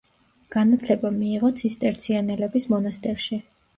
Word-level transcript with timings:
განათლება 0.55 1.11
მიიღო 1.17 1.51
ცისტერციანელების 1.61 2.67
მონასტერში. 2.77 3.41